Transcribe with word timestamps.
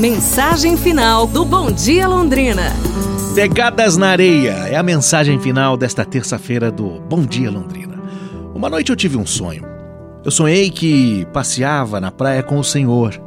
Mensagem 0.00 0.78
final 0.78 1.26
do 1.26 1.44
Bom 1.44 1.70
Dia 1.70 2.08
Londrina. 2.08 2.72
Pegadas 3.34 3.98
na 3.98 4.08
areia 4.08 4.52
é 4.66 4.74
a 4.74 4.82
mensagem 4.82 5.38
final 5.38 5.76
desta 5.76 6.06
terça-feira 6.06 6.72
do 6.72 6.98
Bom 7.00 7.20
Dia 7.20 7.50
Londrina. 7.50 8.02
Uma 8.54 8.70
noite 8.70 8.88
eu 8.90 8.96
tive 8.96 9.18
um 9.18 9.26
sonho. 9.26 9.62
Eu 10.24 10.30
sonhei 10.30 10.70
que 10.70 11.26
passeava 11.34 12.00
na 12.00 12.10
praia 12.10 12.42
com 12.42 12.58
o 12.58 12.64
Senhor 12.64 13.20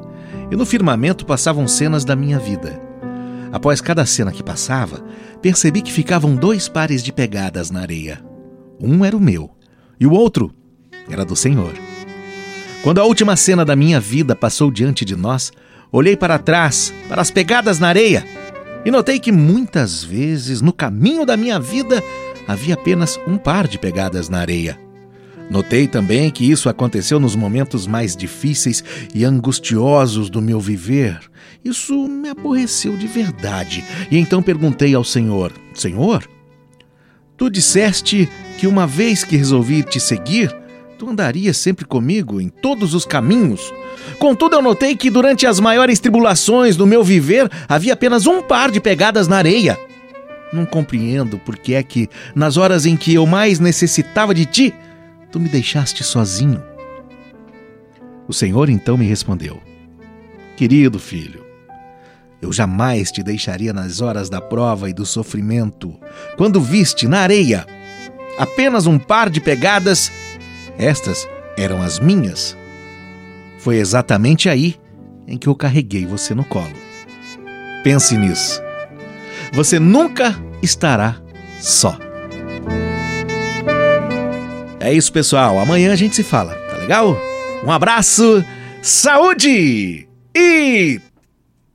e 0.50 0.56
no 0.56 0.66
firmamento 0.66 1.28
passavam 1.28 1.68
cenas 1.68 2.04
da 2.04 2.16
minha 2.16 2.40
vida. 2.40 2.82
Após 3.52 3.80
cada 3.80 4.04
cena 4.04 4.32
que 4.32 4.42
passava, 4.42 5.04
percebi 5.44 5.80
que 5.80 5.94
ficavam 5.94 6.36
dois 6.36 6.68
pares 6.68 7.04
de 7.04 7.14
pegadas 7.14 7.70
na 7.70 7.82
areia. 7.82 8.20
Um 8.82 9.06
era 9.06 9.16
o 9.16 9.22
meu 9.22 9.52
e 10.00 10.08
o 10.08 10.12
outro 10.12 10.52
era 11.08 11.24
do 11.24 11.36
Senhor. 11.36 11.74
Quando 12.82 13.00
a 13.00 13.06
última 13.06 13.36
cena 13.36 13.64
da 13.64 13.76
minha 13.76 14.00
vida 14.00 14.36
passou 14.36 14.72
diante 14.72 15.06
de 15.06 15.16
nós, 15.16 15.52
olhei 15.94 16.18
para 16.18 16.40
trás, 16.40 16.92
para 17.08 17.22
as 17.22 17.30
pegadas 17.30 17.80
na 17.80 17.88
areia, 17.88 18.26
e 18.84 18.92
notei 18.92 19.20
que 19.20 19.32
muitas 19.32 20.04
vezes 20.04 20.60
no 20.60 20.74
caminho 20.74 21.26
da 21.26 21.38
minha 21.38 21.60
vida 21.60 22.04
havia 22.48 22.74
apenas 22.74 23.20
um 23.28 23.38
par 23.38 23.68
de 23.68 23.78
pegadas 23.78 24.28
na 24.28 24.40
areia. 24.40 24.78
Notei 25.50 25.88
também 25.88 26.32
que 26.32 26.50
isso 26.50 26.68
aconteceu 26.68 27.20
nos 27.20 27.36
momentos 27.36 27.86
mais 27.86 28.16
difíceis 28.16 28.84
e 29.14 29.24
angustiosos 29.24 30.30
do 30.30 30.42
meu 30.42 30.60
viver. 30.60 31.20
Isso 31.64 32.08
me 32.08 32.30
aborreceu 32.30 32.98
de 32.98 33.08
verdade. 33.08 33.84
E 34.10 34.18
então 34.18 34.42
perguntei 34.42 34.96
ao 34.96 35.04
Senhor: 35.04 35.54
Senhor, 35.74 36.28
tu 37.38 37.50
disseste 37.50 38.28
que 38.58 38.68
uma 38.68 38.88
vez 38.88 39.24
que 39.24 39.38
resolvi 39.38 39.84
te 39.84 40.00
seguir, 40.00 40.54
tu 41.04 41.10
andarias 41.10 41.58
sempre 41.58 41.84
comigo 41.84 42.40
em 42.40 42.48
todos 42.48 42.94
os 42.94 43.06
caminhos. 43.06 43.74
Contudo, 44.20 44.56
eu 44.56 44.62
notei 44.62 44.96
que 44.96 45.10
durante 45.10 45.46
as 45.46 45.60
maiores 45.60 46.00
tribulações 46.00 46.78
do 46.78 46.88
meu 46.88 47.04
viver 47.04 47.52
havia 47.68 47.92
apenas 47.92 48.26
um 48.26 48.42
par 48.42 48.72
de 48.72 48.80
pegadas 48.80 49.28
na 49.28 49.36
areia. 49.36 49.78
Não 50.54 50.66
compreendo 50.66 51.38
por 51.40 51.58
que 51.58 51.74
é 51.74 51.84
que, 51.84 52.08
nas 52.34 52.56
horas 52.56 52.86
em 52.86 52.96
que 52.96 53.14
eu 53.14 53.26
mais 53.26 53.60
necessitava 53.60 54.34
de 54.34 54.46
ti, 54.46 54.74
tu 55.30 55.42
me 55.42 55.50
deixaste 55.50 56.06
sozinho. 56.06 56.64
O 58.26 58.34
Senhor 58.34 58.70
então 58.70 58.96
me 58.96 59.06
respondeu: 59.06 59.60
Querido 60.56 61.00
filho, 61.00 61.44
eu 62.42 62.54
jamais 62.54 63.12
te 63.12 63.22
deixaria 63.22 63.74
nas 63.74 64.00
horas 64.00 64.30
da 64.30 64.40
prova 64.40 64.90
e 64.90 64.94
do 64.94 65.06
sofrimento. 65.06 65.94
Quando 66.38 66.62
viste 66.62 67.10
na 67.10 67.20
areia 67.20 67.66
apenas 68.38 68.88
um 68.88 68.98
par 68.98 69.30
de 69.30 69.42
pegadas, 69.42 70.10
estas 70.78 71.28
eram 71.58 71.82
as 71.82 72.00
minhas. 72.00 72.58
Foi 73.58 73.78
exatamente 73.78 74.50
aí 74.50 74.76
em 75.28 75.38
que 75.38 75.48
eu 75.48 75.56
carreguei 75.56 76.06
você 76.06 76.34
no 76.34 76.44
colo. 76.44 76.74
Pense 77.84 78.18
nisso. 78.18 78.62
Você 79.54 79.80
nunca 79.80 80.36
estará 80.62 81.18
só. 81.60 81.98
É 84.80 84.92
isso, 84.92 85.14
pessoal. 85.14 85.60
Amanhã 85.60 85.94
a 85.94 85.96
gente 85.96 86.16
se 86.16 86.24
fala, 86.24 86.54
tá 86.70 86.78
legal? 86.78 87.18
Um 87.64 87.72
abraço, 87.72 88.44
saúde 88.82 90.08
e 90.36 91.00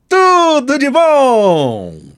tudo 0.08 0.78
de 0.78 0.90
bom! 0.90 2.17